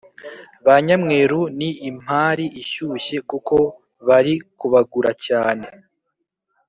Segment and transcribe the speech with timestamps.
[0.65, 3.55] Banyamweru ni impari ishyushye kuko
[4.07, 5.67] bari kubagura cyane